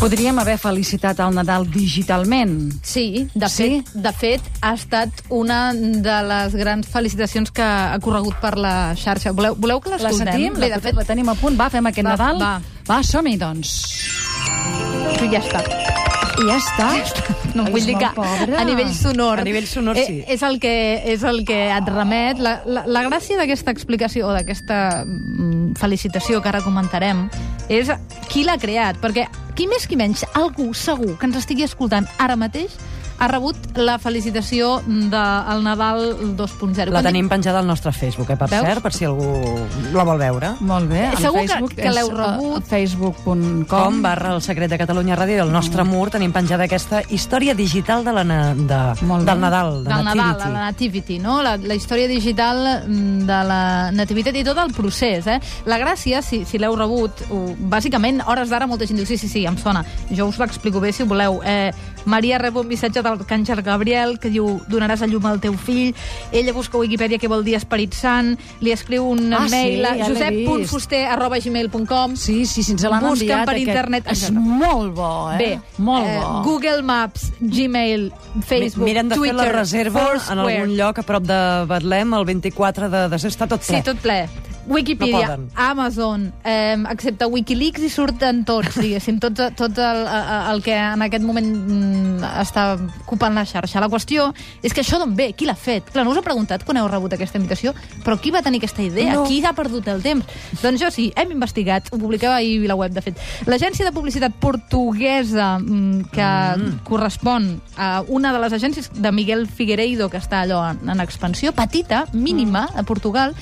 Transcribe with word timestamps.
Podríem 0.00 0.38
haver 0.40 0.56
felicitat 0.56 1.18
el 1.20 1.34
Nadal 1.36 1.66
digitalment. 1.70 2.72
Sí, 2.82 3.28
de, 3.34 3.48
Sí? 3.52 3.82
Fet, 3.84 3.92
de 4.00 4.12
fet, 4.16 4.40
ha 4.62 4.72
estat 4.72 5.10
una 5.28 5.74
de 5.74 6.14
les 6.24 6.54
grans 6.56 6.88
felicitacions 6.88 7.50
que 7.52 7.62
ha 7.62 7.98
corregut 8.00 8.34
per 8.40 8.56
la 8.56 8.94
xarxa. 8.96 9.32
Voleu, 9.36 9.54
voleu 9.60 9.80
que 9.80 9.90
La 9.90 9.98
l'escoltem? 9.98 10.32
sentim? 10.32 10.54
Bé, 10.54 10.70
La, 10.70 10.76
de 10.76 10.80
fet, 10.88 10.94
la 10.96 11.04
tenim 11.04 11.28
a 11.28 11.34
punt? 11.34 11.60
Va, 11.60 11.68
fem 11.68 11.84
aquest 11.86 12.06
Va, 12.06 12.16
Nadal? 12.16 12.40
va. 12.40 12.60
Va, 12.88 13.02
som-hi, 13.02 13.36
doncs. 13.36 13.76
ja 15.30 15.38
està. 15.38 15.89
I 16.40 16.46
ja 16.48 16.56
està. 16.56 16.86
No, 17.52 17.66
Ai, 17.66 17.72
vull 17.74 17.84
dir 17.84 17.96
que 18.00 18.08
a 18.08 18.64
nivell 18.64 18.92
sonor... 18.96 19.42
A 19.42 19.44
nivell 19.44 19.66
sonor, 19.68 19.98
eh, 20.00 20.04
sí. 20.06 20.20
És 20.30 20.44
el 20.46 20.56
que, 20.62 20.72
és 21.12 21.24
el 21.26 21.42
que 21.44 21.58
et 21.74 21.90
remet. 21.92 22.40
La, 22.40 22.60
la, 22.64 22.86
la 22.88 23.02
gràcia 23.08 23.36
d'aquesta 23.40 23.74
explicació 23.74 24.30
o 24.30 24.32
d'aquesta 24.36 25.02
mm, 25.04 25.74
felicitació 25.80 26.40
que 26.40 26.48
ara 26.52 26.62
comentarem 26.64 27.26
és 27.68 27.90
qui 28.30 28.46
l'ha 28.46 28.56
creat. 28.62 29.00
Perquè 29.02 29.26
qui 29.58 29.68
més 29.68 29.84
qui 29.90 29.98
menys, 30.00 30.24
algú 30.38 30.70
segur 30.72 31.18
que 31.18 31.28
ens 31.28 31.36
estigui 31.42 31.66
escoltant 31.66 32.08
ara 32.22 32.38
mateix 32.40 32.78
ha 33.20 33.28
rebut 33.28 33.56
la 33.76 33.98
felicitació 34.00 34.78
del 34.86 35.62
Nadal 35.62 36.16
2.0. 36.38 36.90
La 36.90 37.02
tenim 37.04 37.28
penjada 37.28 37.60
al 37.60 37.66
nostre 37.68 37.92
Facebook, 37.92 38.30
eh, 38.32 38.36
per 38.40 38.48
Veus? 38.48 38.64
cert, 38.64 38.80
per 38.82 38.92
si 38.96 39.04
algú 39.04 39.28
la 39.92 40.04
vol 40.08 40.18
veure. 40.18 40.54
Molt 40.60 40.88
bé. 40.88 41.04
En 41.10 41.16
Segur 41.18 41.40
que- 41.42 41.48
Facebook 41.48 41.74
que 41.76 41.90
l'heu 41.92 42.08
és, 42.08 42.16
rebut. 42.16 42.64
Facebook.com 42.64 43.66
Com 43.68 44.02
barra 44.02 44.34
el 44.34 44.42
secret 44.42 44.70
de 44.70 44.78
Catalunya 44.78 45.16
Ràdio 45.16 45.36
i 45.36 45.40
al 45.44 45.52
nostre 45.52 45.84
mur 45.84 46.08
tenim 46.10 46.32
penjada 46.32 46.64
aquesta 46.64 47.02
història 47.10 47.54
digital 47.54 48.04
de 48.04 48.12
la 48.12 48.24
na, 48.24 48.54
de, 48.54 48.80
Molt 49.06 49.24
bé. 49.24 49.30
del 49.30 49.40
Nadal, 49.40 49.84
de 49.84 49.90
del 49.90 50.04
Nadal, 50.04 50.16
Nativity. 50.16 50.50
la 50.52 50.60
Nativity, 50.64 51.18
no? 51.18 51.42
La, 51.42 51.56
la 51.56 51.74
història 51.74 52.08
digital 52.08 52.84
mm, 52.86 53.26
de 53.26 53.40
la 53.50 53.90
Nativitat 53.92 54.34
i 54.36 54.44
tot 54.44 54.58
el 54.58 54.72
procés, 54.72 55.26
eh? 55.26 55.40
La 55.66 55.78
gràcia, 55.78 56.22
si, 56.22 56.44
si 56.44 56.58
l'heu 56.58 56.74
rebut, 56.76 57.12
bàsicament, 57.58 58.22
hores 58.26 58.48
d'ara 58.48 58.66
molta 58.66 58.86
gent 58.86 58.96
diu, 58.96 59.06
sí, 59.06 59.18
sí, 59.18 59.28
sí, 59.28 59.44
em 59.46 59.56
sona. 59.58 59.84
Jo 60.10 60.26
us 60.26 60.38
l'explico 60.38 60.80
bé, 60.80 60.92
si 60.92 61.02
voleu. 61.04 61.40
Eh, 61.44 61.72
Maria 62.06 62.38
rep 62.38 62.56
un 62.56 62.66
missatge 62.66 63.02
del 63.02 63.09
Càncer 63.18 63.62
Gabriel 63.62 64.18
que 64.18 64.30
diu, 64.30 64.60
donaràs 64.68 65.02
a 65.02 65.06
llum 65.06 65.24
al 65.26 65.40
teu 65.40 65.54
fill. 65.54 65.94
Ella 66.32 66.52
busca 66.52 66.76
a 66.76 66.80
Wikipedia 66.80 67.18
què 67.18 67.28
vol 67.28 67.44
dir 67.44 67.54
Esperit 67.56 67.94
Sant, 67.94 68.36
li 68.60 68.72
escriu 68.72 69.04
un 69.10 69.32
Ah, 69.34 69.46
sí, 69.48 69.50
mail 69.54 69.84
a 69.84 69.94
ja 69.96 70.08
josep.fuster 70.08 71.06
arroba 71.06 71.38
gmail.com 71.38 72.16
Sí, 72.16 72.44
sí, 72.46 72.62
sí, 72.62 72.72
ens 72.72 72.82
l'han 72.82 73.04
enviat. 73.04 73.44
per 73.46 73.54
aquest. 73.54 73.68
internet, 73.68 74.04
És 74.10 74.30
molt 74.30 74.94
bo, 74.94 75.30
eh? 75.32 75.38
Bé, 75.38 75.60
molt 75.78 76.06
eh, 76.06 76.18
bo. 76.20 76.42
Google 76.44 76.82
Maps, 76.82 77.32
Gmail, 77.40 78.12
Facebook, 78.46 78.84
Miren 78.86 79.08
de 79.08 79.14
Twitter, 79.16 79.36
fer 79.36 79.46
la 79.46 79.52
reserva 79.52 80.06
en 80.30 80.38
algun 80.38 80.76
lloc 80.76 80.98
a 80.98 81.02
prop 81.02 81.22
de 81.24 81.40
Betlem 81.68 82.14
el 82.14 82.24
24 82.24 82.88
de 82.90 83.08
desembre. 83.08 83.30
Està 83.36 83.46
tot 83.48 83.60
ple. 83.60 83.76
Sí, 83.76 83.82
tot 83.84 83.98
ple. 84.02 84.28
Wikipedia, 84.66 85.12
No 85.12 85.36
poden. 85.36 85.48
Amazon, 85.54 86.32
eh, 86.44 86.76
excepte 86.90 87.26
Wikileaks 87.26 87.82
i 87.86 87.90
surten 87.90 88.44
tots, 88.44 88.76
diguéssim, 88.80 89.20
tot, 89.22 89.40
tot 89.56 89.78
el, 89.78 90.02
el 90.52 90.62
que 90.64 90.74
en 90.76 91.04
aquest 91.06 91.24
moment 91.26 91.48
mm, 91.48 92.30
està 92.42 92.66
ocupant 93.04 93.34
la 93.34 93.44
xarxa. 93.48 93.80
La 93.82 93.90
qüestió 93.92 94.30
és 94.62 94.74
que 94.74 94.84
això 94.84 95.00
d'on 95.00 95.14
ve? 95.16 95.30
Qui 95.36 95.48
l'ha 95.48 95.56
fet? 95.58 95.90
Clar, 95.92 96.04
no 96.04 96.14
us 96.14 96.20
he 96.20 96.24
preguntat 96.26 96.64
quan 96.66 96.80
heu 96.80 96.88
rebut 96.90 97.14
aquesta 97.16 97.40
invitació, 97.40 97.74
però 98.04 98.18
qui 98.20 98.32
va 98.34 98.42
tenir 98.46 98.60
aquesta 98.62 98.84
idea? 98.84 99.14
No. 99.16 99.24
Qui 99.28 99.40
ha 99.44 99.54
perdut 99.56 99.88
el 99.92 100.02
temps? 100.04 100.26
Doncs 100.62 100.82
jo 100.82 100.90
sí, 100.94 101.08
hem 101.16 101.32
investigat, 101.36 101.90
ho 101.92 101.98
publicava 101.98 102.38
ahir 102.40 102.64
a 102.64 102.72
la 102.72 102.78
web, 102.78 102.92
de 102.94 103.04
fet. 103.04 103.20
L'agència 103.50 103.86
de 103.86 103.94
publicitat 103.96 104.36
portuguesa 104.42 105.54
mm, 105.58 106.10
que 106.12 106.28
mm. 106.28 106.82
correspon 106.88 107.52
a 107.76 108.02
una 108.08 108.34
de 108.34 108.42
les 108.44 108.58
agències 108.60 108.90
de 108.94 109.12
Miguel 109.12 109.46
Figueiredo, 109.48 110.10
que 110.10 110.20
està 110.20 110.44
allò 110.44 110.62
en, 110.70 110.84
en 110.90 111.00
expansió, 111.00 111.54
petita, 111.56 112.04
mínima, 112.12 112.68
a 112.74 112.84
Portugal, 112.84 113.34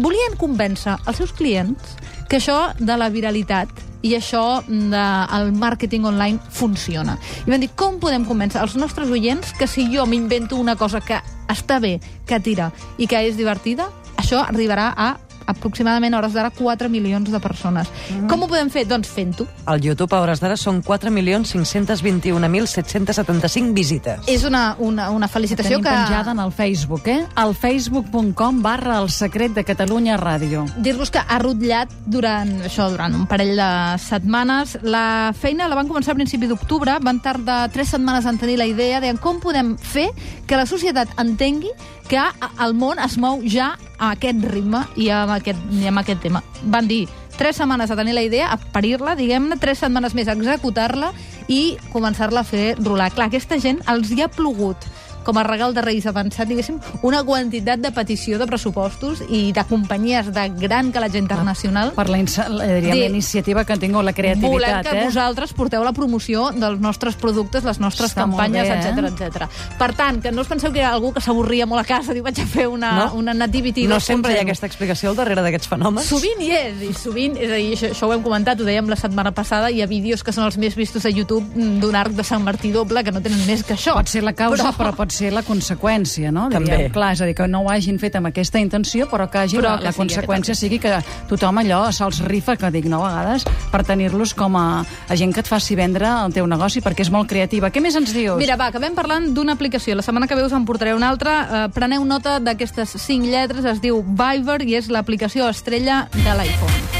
volien 0.00 0.36
convèncer 0.40 0.96
els 1.06 1.20
seus 1.20 1.32
clients 1.36 1.94
que 2.28 2.38
això 2.40 2.72
de 2.78 2.96
la 2.96 3.10
viralitat 3.12 3.70
i 4.06 4.14
això 4.16 4.62
del 4.64 5.50
màrqueting 5.60 6.06
online 6.08 6.40
funciona. 6.50 7.18
I 7.44 7.52
van 7.52 7.60
dir, 7.60 7.70
com 7.76 7.98
podem 8.00 8.24
convèncer 8.24 8.62
els 8.62 8.76
nostres 8.80 9.10
oients 9.12 9.52
que 9.58 9.68
si 9.68 9.88
jo 9.92 10.06
m'invento 10.08 10.56
una 10.56 10.76
cosa 10.80 11.02
que 11.04 11.20
està 11.50 11.80
bé, 11.82 11.98
que 12.26 12.40
tira 12.40 12.70
i 12.96 13.08
que 13.10 13.20
és 13.28 13.36
divertida, 13.36 13.90
això 14.16 14.40
arribarà 14.46 14.92
a 14.96 15.10
aproximadament 15.46 16.14
a 16.14 16.18
hores 16.18 16.32
d'ara 16.36 16.50
4 16.50 16.88
milions 16.88 17.30
de 17.30 17.40
persones. 17.40 17.88
Mm. 18.10 18.26
Com 18.30 18.42
ho 18.42 18.48
podem 18.50 18.70
fer? 18.70 18.84
Doncs 18.88 19.08
fent-ho. 19.08 19.46
Al 19.66 19.80
YouTube 19.84 20.16
a 20.16 20.20
hores 20.22 20.40
d'ara 20.42 20.56
són 20.60 20.82
4.521.775 20.84 23.72
visites. 23.76 24.20
És 24.28 24.44
una, 24.44 24.76
una, 24.78 25.10
una 25.10 25.28
felicitació 25.28 25.78
Tenim 25.78 25.84
que... 25.84 25.90
penjada 25.90 26.30
en 26.32 26.38
el 26.42 26.52
Facebook, 26.52 27.08
eh? 27.08 27.26
Al 27.34 27.54
facebook.com 27.54 28.62
barra 28.62 28.98
el 29.00 29.10
secret 29.10 29.52
de 29.56 29.64
Catalunya 29.64 30.16
Ràdio. 30.20 30.64
dir-vos 30.76 31.10
que 31.10 31.18
ha 31.20 31.38
rotllat 31.42 31.88
durant, 32.06 32.62
això, 32.66 32.90
durant 32.92 33.14
un 33.14 33.26
parell 33.30 33.56
de 33.58 33.98
setmanes. 34.02 34.78
La 34.82 35.32
feina 35.36 35.68
la 35.68 35.74
van 35.78 35.88
començar 35.90 36.12
a 36.12 36.16
principi 36.18 36.46
d'octubre, 36.50 36.98
van 37.02 37.20
tardar 37.20 37.70
tres 37.72 37.88
setmanes 37.94 38.26
en 38.26 38.38
tenir 38.38 38.58
la 38.58 38.66
idea 38.66 39.00
de 39.00 39.14
com 39.20 39.40
podem 39.40 39.76
fer 39.78 40.10
que 40.46 40.56
la 40.56 40.66
societat 40.66 41.08
entengui 41.20 41.70
que 42.10 42.22
el 42.58 42.74
món 42.74 42.98
es 42.98 43.16
mou 43.22 43.40
ja 43.46 43.76
a 44.00 44.14
aquest 44.16 44.44
ritme 44.50 44.82
i 44.96 45.10
amb 45.12 45.36
aquest, 45.36 45.60
i 45.76 45.86
amb 45.90 46.02
aquest 46.02 46.24
tema. 46.24 46.42
Van 46.72 46.88
dir 46.88 47.04
tres 47.36 47.60
setmanes 47.60 47.92
a 47.92 47.96
tenir 47.96 48.16
la 48.16 48.24
idea, 48.24 48.48
a 48.50 48.58
parir-la, 48.72 49.14
diguem-ne, 49.16 49.60
tres 49.60 49.84
setmanes 49.84 50.16
més 50.16 50.28
a 50.28 50.34
executar-la 50.36 51.12
i 51.48 51.76
començar-la 51.92 52.42
a 52.42 52.48
fer 52.48 52.74
rolar. 52.80 53.10
Clar, 53.14 53.28
aquesta 53.30 53.60
gent 53.60 53.80
els 53.92 54.10
hi 54.12 54.24
ha 54.24 54.32
plogut 54.32 54.88
com 55.24 55.38
a 55.38 55.42
regal 55.44 55.74
de 55.74 55.82
Reis 55.82 56.06
avançat, 56.06 56.48
diguéssim, 56.48 56.78
una 57.02 57.22
quantitat 57.24 57.80
de 57.80 57.90
petició 57.92 58.38
de 58.38 58.46
pressupostos 58.46 59.22
i 59.28 59.52
de 59.52 59.64
companyies 59.68 60.32
de 60.32 60.48
gran 60.58 60.90
calatge 60.92 61.18
internacional. 61.18 61.92
Per 61.96 62.08
la, 62.08 62.18
diríem, 62.18 62.92
Di- 62.94 63.00
la 63.00 63.06
iniciativa 63.10 63.64
que 63.64 63.72
ha 63.74 63.76
tingut 63.76 64.04
la 64.04 64.12
creativitat, 64.12 64.50
Volem 64.50 64.82
que 64.84 64.98
eh? 65.00 65.04
vosaltres 65.06 65.52
porteu 65.54 65.84
la 65.84 65.92
promoció 65.92 66.50
dels 66.56 66.80
nostres 66.80 67.16
productes, 67.16 67.64
les 67.64 67.78
nostres 67.80 68.10
Està 68.10 68.22
campanyes, 68.24 68.68
bé, 68.68 68.74
eh? 68.74 68.78
etc 68.80 69.10
etc. 69.10 69.48
Per 69.78 69.90
tant, 69.94 70.20
que 70.22 70.32
no 70.32 70.42
us 70.42 70.48
penseu 70.48 70.72
que 70.72 70.80
hi 70.80 70.84
ha 70.86 70.92
algú 70.94 71.12
que 71.12 71.20
s'avorria 71.20 71.66
molt 71.66 71.82
a 71.82 71.84
casa, 71.88 72.12
diu, 72.16 72.24
vaig 72.24 72.38
a 72.40 72.46
fer 72.46 72.66
una, 72.68 72.90
No? 73.00 73.14
una 73.20 73.34
nativity 73.34 73.86
No 73.86 73.96
2.0. 73.96 74.00
sempre 74.00 74.32
hi 74.34 74.38
ha 74.38 74.42
aquesta 74.42 74.66
explicació 74.66 75.10
al 75.10 75.16
darrere 75.16 75.42
d'aquests 75.42 75.68
fenòmens. 75.68 76.06
Sovint 76.08 76.40
hi 76.42 76.50
és, 76.56 76.82
i 76.88 76.92
sovint, 76.94 77.36
és 77.36 77.50
a 77.50 77.54
dir, 77.60 77.72
això, 77.76 77.90
això 77.94 78.08
ho 78.08 78.12
hem 78.14 78.22
comentat, 78.22 78.60
ho 78.60 78.64
dèiem 78.64 78.88
la 78.90 78.96
setmana 78.96 79.32
passada, 79.32 79.70
hi 79.70 79.82
ha 79.82 79.86
vídeos 79.86 80.22
que 80.24 80.32
són 80.32 80.44
els 80.44 80.56
més 80.58 80.74
vistos 80.76 81.04
a 81.06 81.10
YouTube 81.10 81.46
d'un 81.80 81.94
arc 81.94 82.12
de 82.16 82.24
Sant 82.24 82.42
Martí 82.42 82.70
doble 82.72 83.04
que 83.04 83.12
no 83.12 83.20
tenen 83.22 83.40
més 83.46 83.62
que 83.64 83.74
això. 83.74 83.94
Pot 83.94 84.08
ser 84.08 84.22
la 84.24 84.32
causa, 84.32 84.70
però, 84.72 84.76
però 84.76 84.94
pot 84.96 85.09
ser 85.14 85.32
la 85.34 85.42
conseqüència, 85.46 86.30
no? 86.34 86.48
També. 86.52 86.70
Diríem, 86.72 86.92
clar, 86.94 87.12
és 87.16 87.22
a 87.22 87.28
dir, 87.28 87.34
que 87.38 87.46
no 87.50 87.62
ho 87.64 87.70
hagin 87.72 87.98
fet 88.02 88.16
amb 88.18 88.30
aquesta 88.30 88.60
intenció, 88.62 89.08
però 89.10 89.28
que 89.30 89.42
hagi 89.42 89.58
Però 89.58 89.74
la, 89.74 89.78
que 89.78 89.88
la 89.90 89.94
conseqüència 89.96 90.56
sigui 90.58 90.80
que 90.82 90.98
tothom 91.30 91.60
allò 91.62 91.82
se'ls 91.94 92.22
rifa, 92.28 92.56
que 92.60 92.70
dic 92.74 92.88
no 92.90 93.02
a 93.04 93.10
vegades, 93.10 93.46
per 93.72 93.82
tenir-los 93.86 94.34
com 94.38 94.56
a, 94.60 94.66
a 94.82 95.18
gent 95.18 95.34
que 95.34 95.44
et 95.44 95.50
faci 95.50 95.76
vendre 95.78 96.08
el 96.26 96.34
teu 96.36 96.46
negoci, 96.50 96.82
perquè 96.84 97.06
és 97.06 97.12
molt 97.14 97.30
creativa. 97.30 97.70
Què 97.70 97.82
més 97.82 97.98
ens 97.98 98.14
dius? 98.14 98.38
Mira, 98.40 98.58
va, 98.60 98.70
acabem 98.70 98.96
parlant 98.98 99.30
d'una 99.34 99.56
aplicació. 99.58 99.96
La 99.98 100.06
setmana 100.06 100.30
que 100.30 100.38
ve 100.38 100.46
us 100.46 100.56
en 100.56 100.66
portaré 100.68 100.94
una 100.94 101.10
altra. 101.10 101.36
Eh, 101.42 101.66
preneu 101.74 102.04
nota 102.04 102.38
d'aquestes 102.40 102.96
cinc 103.02 103.28
lletres. 103.30 103.64
Es 103.64 103.82
diu 103.84 104.02
Viber 104.02 104.60
i 104.66 104.78
és 104.80 104.90
l'aplicació 104.92 105.50
estrella 105.50 106.06
de 106.14 106.40
l'iPhone. 106.40 106.99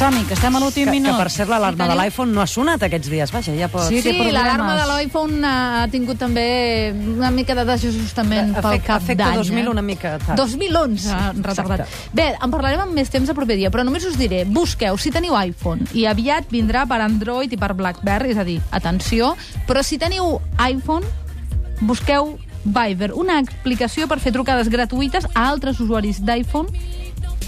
Som-hi, 0.00 0.22
que 0.24 0.32
estem 0.32 0.54
a 0.56 0.60
l'últim 0.62 0.86
Que, 0.86 0.94
que 0.94 0.96
minut. 0.96 1.18
per 1.20 1.28
cert, 1.28 1.50
l'alarma 1.52 1.84
de 1.90 1.94
l'iPhone 1.98 2.32
no 2.32 2.40
ha 2.40 2.46
sonat 2.48 2.80
aquests 2.86 3.10
dies. 3.12 3.32
Vaja, 3.34 3.52
ja 3.52 3.66
pot... 3.68 3.84
Sí, 3.84 3.98
Sí, 4.00 4.14
l'alarma 4.32 4.72
de 4.78 4.86
l'iPhone 4.88 5.44
ha 5.44 5.88
tingut 5.92 6.16
també 6.16 6.88
una 6.96 7.28
mica 7.30 7.52
de 7.58 7.66
desajustament 7.68 8.54
pel 8.54 8.64
Afecta, 8.64 8.86
cap 8.86 9.02
afecta 9.02 9.26
d'any. 9.26 9.42
2000 9.42 9.60
eh? 9.60 9.68
una 9.68 9.82
mica 9.84 10.14
tard. 10.22 10.40
2011, 10.40 11.18
retardat. 11.44 11.82
Exacte. 11.84 12.16
Bé, 12.16 12.30
en 12.32 12.48
parlarem 12.48 12.86
amb 12.86 12.96
més 12.96 13.12
temps 13.12 13.28
a 13.28 13.36
proper 13.36 13.58
dia, 13.60 13.68
però 13.68 13.84
només 13.84 14.06
us 14.08 14.16
diré, 14.16 14.46
busqueu 14.48 14.96
si 14.96 15.12
teniu 15.12 15.36
iPhone, 15.36 15.84
i 15.92 16.06
aviat 16.08 16.48
vindrà 16.48 16.86
per 16.88 17.02
Android 17.04 17.52
i 17.52 17.60
per 17.60 17.74
BlackBerry, 17.76 18.32
és 18.32 18.40
a 18.40 18.48
dir, 18.48 18.56
atenció, 18.72 19.34
però 19.68 19.84
si 19.84 20.00
teniu 20.00 20.38
iPhone, 20.64 21.04
busqueu 21.84 22.38
Viber, 22.64 23.12
una 23.16 23.38
aplicació 23.40 24.08
per 24.08 24.18
fer 24.20 24.32
trucades 24.32 24.68
gratuïtes 24.72 25.28
a 25.32 25.46
altres 25.48 25.80
usuaris 25.80 26.24
d'iPhone 26.24 26.68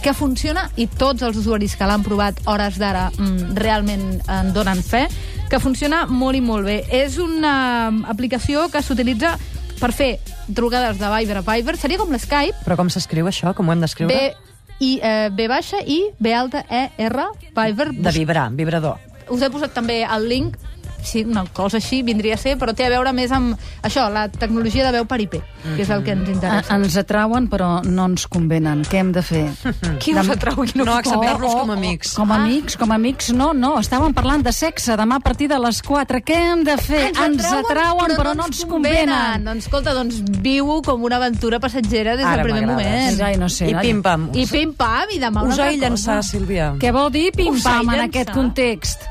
que 0.03 0.13
funciona 0.19 0.67
i 0.77 0.89
tots 0.91 1.23
els 1.23 1.39
usuaris 1.39 1.77
que 1.79 1.87
l'han 1.87 2.03
provat 2.03 2.41
hores 2.51 2.79
d'ara 2.81 3.07
mm, 3.15 3.55
realment 3.55 4.07
en 4.27 4.51
donen 4.53 4.83
fe, 4.83 5.07
que 5.49 5.61
funciona 5.63 6.05
molt 6.11 6.37
i 6.37 6.43
molt 6.43 6.67
bé. 6.67 6.81
És 6.91 7.19
una 7.23 7.91
mm, 7.91 8.07
aplicació 8.11 8.67
que 8.73 8.83
s'utilitza 8.83 9.37
per 9.79 9.93
fer 9.95 10.17
trucades 10.55 10.99
de 10.99 11.11
Viber 11.15 11.39
a 11.39 11.45
Viber. 11.47 11.77
Seria 11.79 12.01
com 12.03 12.11
l'Skype, 12.15 12.65
Però 12.67 12.79
com 12.79 12.91
s'escriu 12.91 13.31
això? 13.31 13.55
Com 13.55 13.69
ho 13.69 13.77
hem 13.77 13.83
d'escriure? 13.85 14.11
B, 14.11 14.59
I, 14.83 14.93
eh, 14.99 15.31
B 15.31 15.47
baixa 15.51 15.79
i 15.87 16.03
B 16.19 16.35
alta 16.35 16.65
E 16.69 16.89
R, 16.99 17.31
Viber. 17.55 17.93
De 17.95 18.13
vibrar, 18.19 18.51
vibrador. 18.51 18.99
Us 19.31 19.43
he 19.43 19.51
posat 19.55 19.75
també 19.75 20.03
el 20.03 20.29
link 20.29 20.59
sí, 21.05 21.25
una 21.25 21.45
cosa 21.53 21.79
així 21.79 22.03
vindria 22.03 22.35
a 22.35 22.41
ser, 22.41 22.57
però 22.59 22.75
té 22.75 22.87
a 22.87 22.91
veure 22.93 23.13
més 23.13 23.33
amb 23.33 23.57
això, 23.83 24.09
la 24.13 24.29
tecnologia 24.29 24.85
de 24.87 24.93
veu 24.99 25.07
per 25.09 25.21
IP, 25.21 25.39
que 25.77 25.83
és 25.83 25.91
el 25.91 26.03
que 26.05 26.13
ens 26.17 26.29
A, 26.29 26.33
interessa. 26.33 26.75
ens 26.77 26.97
atrauen, 26.97 27.49
però 27.53 27.83
no 27.85 28.07
ens 28.11 28.27
convenen. 28.27 28.85
Què 28.89 29.01
hem 29.03 29.13
de 29.13 29.23
fer? 29.23 29.45
Qui 30.03 30.15
us 30.15 30.31
atrau 30.33 30.65
i 30.65 30.73
no, 30.75 30.85
No 30.85 30.97
acceptar-los 30.99 31.55
com 31.55 31.71
a 31.71 31.77
amics. 31.77 32.15
Com 32.17 32.33
a 32.33 32.41
amics, 32.43 32.77
com 32.81 32.91
a 32.93 32.99
amics, 33.01 33.31
no, 33.37 33.53
no. 33.53 33.75
Estàvem 33.81 34.15
parlant 34.17 34.43
de 34.47 34.53
sexe 34.53 34.97
demà 34.99 35.21
a 35.21 35.25
partir 35.25 35.49
de 35.53 35.59
les 35.63 35.83
4. 35.83 36.23
Què 36.27 36.39
hem 36.53 36.65
de 36.67 36.77
fer? 36.81 37.05
Ens 37.13 37.47
atrauen, 37.53 38.17
però 38.17 38.35
no 38.37 38.47
ens 38.51 38.65
convenen. 38.69 39.45
Doncs 39.47 39.67
escolta, 39.67 39.95
doncs 39.95 40.21
viu 40.43 40.81
com 40.85 41.03
una 41.05 41.17
aventura 41.21 41.61
passatgera 41.63 42.17
des 42.17 42.27
Ara 42.27 42.43
del 42.43 42.53
primer 42.53 42.67
moment. 42.71 43.21
Ai, 43.23 43.37
no 43.41 43.49
sé. 43.53 43.71
I 43.71 43.75
pim-pam. 43.81 44.31
I 44.35 44.47
pim-pam, 44.51 45.13
i 45.15 45.21
demà 45.23 45.43
una 45.47 45.55
Us 45.55 45.59
altra 45.59 45.73
he 45.73 45.79
llançar, 45.81 46.21
cosa. 46.21 46.31
Sílvia. 46.33 46.73
Què 46.81 46.93
vol 46.95 47.11
dir 47.15 47.31
pim-pam 47.37 47.91
en 47.95 48.07
aquest 48.09 48.33
context? 48.35 49.09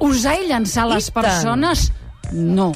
Usar 0.00 0.36
i 0.40 0.48
llançar 0.48 0.86
les 0.90 1.10
persones? 1.10 1.90
No. 2.32 2.72